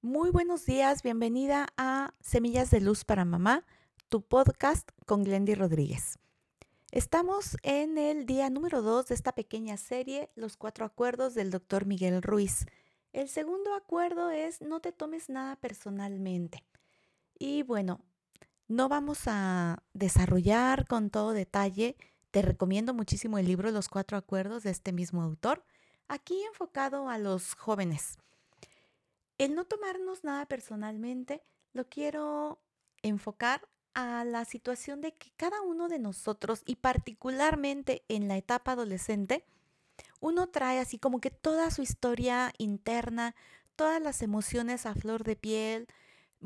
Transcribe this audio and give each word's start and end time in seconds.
Muy 0.00 0.30
buenos 0.30 0.64
días, 0.64 1.02
bienvenida 1.02 1.66
a 1.76 2.14
Semillas 2.20 2.70
de 2.70 2.80
Luz 2.80 3.04
para 3.04 3.24
Mamá, 3.24 3.66
tu 4.08 4.22
podcast 4.22 4.88
con 5.06 5.24
Glendy 5.24 5.56
Rodríguez. 5.56 6.20
Estamos 6.92 7.56
en 7.64 7.98
el 7.98 8.24
día 8.24 8.48
número 8.48 8.80
2 8.80 9.08
de 9.08 9.16
esta 9.16 9.32
pequeña 9.34 9.76
serie, 9.76 10.30
Los 10.36 10.56
cuatro 10.56 10.86
acuerdos 10.86 11.34
del 11.34 11.50
doctor 11.50 11.84
Miguel 11.84 12.22
Ruiz. 12.22 12.66
El 13.12 13.28
segundo 13.28 13.74
acuerdo 13.74 14.30
es 14.30 14.60
no 14.60 14.78
te 14.78 14.92
tomes 14.92 15.28
nada 15.28 15.56
personalmente. 15.56 16.62
Y 17.36 17.64
bueno, 17.64 18.00
no 18.68 18.88
vamos 18.88 19.22
a 19.26 19.82
desarrollar 19.94 20.86
con 20.86 21.10
todo 21.10 21.32
detalle. 21.32 21.96
Te 22.30 22.42
recomiendo 22.42 22.94
muchísimo 22.94 23.36
el 23.36 23.46
libro 23.46 23.72
Los 23.72 23.88
cuatro 23.88 24.16
acuerdos 24.16 24.62
de 24.62 24.70
este 24.70 24.92
mismo 24.92 25.24
autor, 25.24 25.64
aquí 26.06 26.40
enfocado 26.44 27.08
a 27.08 27.18
los 27.18 27.54
jóvenes. 27.54 28.16
El 29.38 29.54
no 29.54 29.64
tomarnos 29.64 30.24
nada 30.24 30.46
personalmente 30.46 31.42
lo 31.72 31.88
quiero 31.88 32.60
enfocar 33.02 33.68
a 33.94 34.24
la 34.24 34.44
situación 34.44 35.00
de 35.00 35.14
que 35.14 35.32
cada 35.36 35.62
uno 35.62 35.88
de 35.88 35.98
nosotros, 35.98 36.62
y 36.66 36.76
particularmente 36.76 38.04
en 38.08 38.28
la 38.28 38.36
etapa 38.36 38.72
adolescente, 38.72 39.44
uno 40.20 40.48
trae 40.48 40.80
así 40.80 40.98
como 40.98 41.20
que 41.20 41.30
toda 41.30 41.70
su 41.70 41.82
historia 41.82 42.52
interna, 42.58 43.34
todas 43.76 44.02
las 44.02 44.22
emociones 44.22 44.86
a 44.86 44.94
flor 44.94 45.22
de 45.24 45.36
piel, 45.36 45.88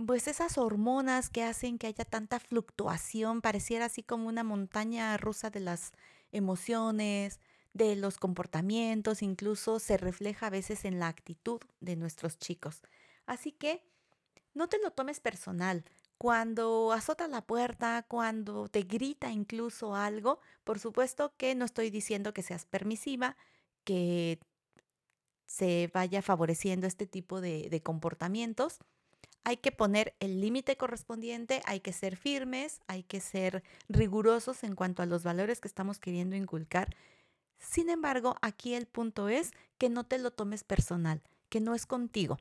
pues 0.07 0.29
esas 0.29 0.59
hormonas 0.59 1.30
que 1.30 1.43
hacen 1.43 1.79
que 1.79 1.87
haya 1.87 2.05
tanta 2.05 2.41
fluctuación, 2.41 3.41
pareciera 3.43 3.87
así 3.87 4.02
como 4.02 4.29
una 4.29 4.45
montaña 4.45 5.16
rusa 5.16 5.51
de 5.51 5.61
las 5.61 5.93
emociones, 6.30 7.41
de 7.75 7.97
los 7.97 8.19
comportamientos, 8.19 9.23
incluso 9.23 9.79
se 9.79 9.97
refleja 9.97 10.47
a 10.47 10.51
veces 10.51 10.85
en 10.85 10.99
la 10.99 11.09
actitud 11.09 11.61
de 11.80 11.97
nuestros 11.97 12.39
chicos. 12.39 12.83
Así 13.27 13.53
que 13.53 13.83
no 14.55 14.69
te 14.69 14.79
lo 14.79 14.91
tomes 14.91 15.21
personal. 15.21 15.85
Cuando 16.19 16.93
azota 16.93 17.27
la 17.27 17.43
puerta, 17.43 18.05
cuando 18.07 18.69
te 18.69 18.83
grita 18.83 19.30
incluso 19.30 19.96
algo, 19.96 20.41
por 20.65 20.79
supuesto 20.79 21.35
que 21.37 21.55
no 21.55 21.65
estoy 21.65 21.91
diciendo 21.91 22.33
que 22.33 22.43
seas 22.43 22.66
permisiva, 22.66 23.37
que 23.85 24.39
se 25.46 25.91
vaya 25.93 26.23
favoreciendo 26.23 26.87
este 26.87 27.07
tipo 27.07 27.41
de, 27.41 27.68
de 27.71 27.83
comportamientos. 27.83 28.79
Hay 29.45 29.57
que 29.57 29.73
poner 29.73 30.15
el 30.21 30.41
límite 30.41 30.77
correspondiente, 30.77 31.63
hay 31.65 31.80
que 31.80 31.93
ser 31.93 32.16
firmes, 32.16 32.80
hay 32.87 33.02
que 33.02 33.21
ser 33.21 33.65
rigurosos 33.89 34.63
en 34.63 34.77
cuanto 34.77 35.02
a 35.02 35.07
los 35.07 35.24
valores 35.24 35.61
que 35.61 35.66
estamos 35.66 35.99
queriendo 35.99 36.37
inculcar 36.37 36.95
sin 37.63 37.88
embargo, 37.91 38.37
aquí 38.43 38.74
el 38.74 38.87
punto 38.87 39.29
es 39.29 39.52
que 39.79 39.88
no 39.88 40.05
te 40.05 40.18
lo 40.18 40.32
tomes 40.32 40.65
personal, 40.65 41.23
que 41.49 41.60
no 41.60 41.74
es 41.74 41.87
contigo. 41.87 42.38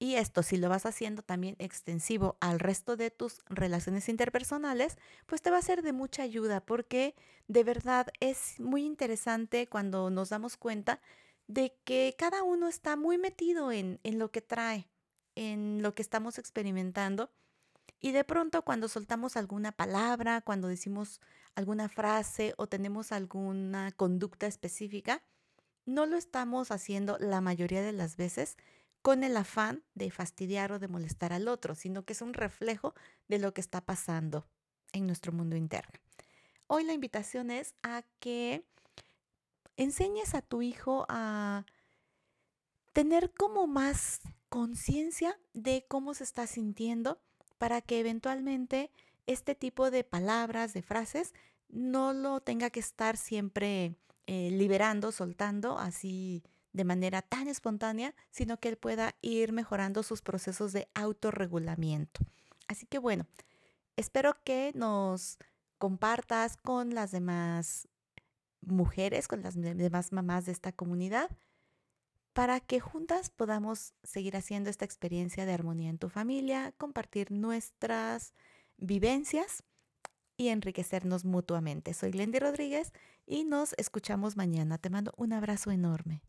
Y 0.00 0.16
esto, 0.16 0.42
si 0.42 0.56
lo 0.56 0.68
vas 0.68 0.84
haciendo 0.84 1.22
también 1.22 1.54
extensivo 1.60 2.36
al 2.40 2.58
resto 2.58 2.96
de 2.96 3.12
tus 3.12 3.38
relaciones 3.48 4.08
interpersonales, 4.08 4.98
pues 5.26 5.42
te 5.42 5.52
va 5.52 5.58
a 5.58 5.62
ser 5.62 5.82
de 5.82 5.92
mucha 5.92 6.24
ayuda 6.24 6.60
porque 6.60 7.14
de 7.46 7.62
verdad 7.62 8.08
es 8.18 8.58
muy 8.58 8.84
interesante 8.84 9.68
cuando 9.68 10.10
nos 10.10 10.30
damos 10.30 10.56
cuenta 10.56 11.00
de 11.46 11.78
que 11.84 12.16
cada 12.18 12.42
uno 12.42 12.66
está 12.66 12.96
muy 12.96 13.16
metido 13.16 13.70
en, 13.70 14.00
en 14.02 14.18
lo 14.18 14.32
que 14.32 14.42
trae, 14.42 14.88
en 15.36 15.82
lo 15.82 15.94
que 15.94 16.02
estamos 16.02 16.36
experimentando 16.36 17.30
y 18.02 18.10
de 18.10 18.24
pronto 18.24 18.62
cuando 18.62 18.88
soltamos 18.88 19.36
alguna 19.36 19.70
palabra, 19.70 20.40
cuando 20.40 20.66
decimos 20.66 21.20
alguna 21.54 21.88
frase 21.88 22.52
o 22.58 22.66
tenemos 22.66 23.12
alguna 23.12 23.92
conducta 23.92 24.46
específica, 24.46 25.22
no 25.86 26.04
lo 26.04 26.16
estamos 26.16 26.72
haciendo 26.72 27.16
la 27.20 27.40
mayoría 27.40 27.80
de 27.80 27.92
las 27.92 28.16
veces 28.16 28.56
con 29.02 29.22
el 29.22 29.36
afán 29.36 29.84
de 29.94 30.10
fastidiar 30.10 30.72
o 30.72 30.78
de 30.80 30.88
molestar 30.88 31.32
al 31.32 31.46
otro, 31.46 31.76
sino 31.76 32.04
que 32.04 32.12
es 32.12 32.22
un 32.22 32.34
reflejo 32.34 32.94
de 33.28 33.38
lo 33.38 33.54
que 33.54 33.60
está 33.60 33.80
pasando 33.80 34.48
en 34.92 35.06
nuestro 35.06 35.32
mundo 35.32 35.56
interno. 35.56 35.98
Hoy 36.66 36.82
la 36.82 36.94
invitación 36.94 37.52
es 37.52 37.74
a 37.84 38.02
que 38.18 38.66
enseñes 39.76 40.34
a 40.34 40.42
tu 40.42 40.60
hijo 40.60 41.06
a 41.08 41.66
tener 42.92 43.32
como 43.32 43.68
más 43.68 44.20
conciencia 44.48 45.38
de 45.52 45.86
cómo 45.88 46.14
se 46.14 46.24
está 46.24 46.48
sintiendo 46.48 47.22
para 47.62 47.80
que 47.80 48.00
eventualmente 48.00 48.90
este 49.28 49.54
tipo 49.54 49.92
de 49.92 50.02
palabras, 50.02 50.74
de 50.74 50.82
frases, 50.82 51.32
no 51.68 52.12
lo 52.12 52.40
tenga 52.40 52.70
que 52.70 52.80
estar 52.80 53.16
siempre 53.16 53.94
eh, 54.26 54.50
liberando, 54.50 55.12
soltando 55.12 55.78
así 55.78 56.42
de 56.72 56.82
manera 56.82 57.22
tan 57.22 57.46
espontánea, 57.46 58.16
sino 58.32 58.58
que 58.58 58.68
él 58.68 58.78
pueda 58.78 59.14
ir 59.22 59.52
mejorando 59.52 60.02
sus 60.02 60.22
procesos 60.22 60.72
de 60.72 60.88
autorregulamiento. 60.94 62.22
Así 62.66 62.84
que 62.84 62.98
bueno, 62.98 63.28
espero 63.94 64.34
que 64.42 64.72
nos 64.74 65.38
compartas 65.78 66.56
con 66.56 66.96
las 66.96 67.12
demás 67.12 67.86
mujeres, 68.60 69.28
con 69.28 69.40
las 69.40 69.54
demás 69.54 70.10
mamás 70.10 70.46
de 70.46 70.52
esta 70.52 70.72
comunidad, 70.72 71.30
para 72.32 72.60
que 72.60 72.80
juntas 72.80 73.30
podamos 73.30 73.94
seguir 74.02 74.36
haciendo 74.36 74.70
esta 74.70 74.84
experiencia 74.84 75.46
de 75.46 75.52
armonía 75.52 75.90
en 75.90 75.98
tu 75.98 76.08
familia, 76.08 76.72
compartir 76.78 77.30
nuestras 77.30 78.34
vivencias 78.76 79.64
y 80.36 80.48
enriquecernos 80.48 81.24
mutuamente. 81.24 81.94
Soy 81.94 82.12
Lendy 82.12 82.38
Rodríguez 82.38 82.92
y 83.26 83.44
nos 83.44 83.74
escuchamos 83.76 84.36
mañana. 84.36 84.78
Te 84.78 84.90
mando 84.90 85.12
un 85.16 85.32
abrazo 85.32 85.70
enorme. 85.70 86.22